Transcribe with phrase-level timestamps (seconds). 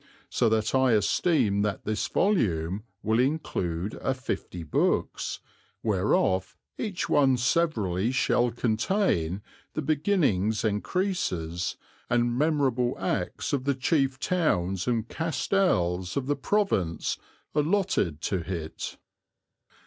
[0.31, 5.41] So that I esteme that this Volume will include a fiftie Bookes,
[5.85, 9.43] wherof each one severally shaul conteyne
[9.75, 11.75] the Beginninges Encreaces,
[12.09, 17.19] and memorable Actes of the chief Tounes and Castelles of the Province
[17.55, 18.97] allottid to hit."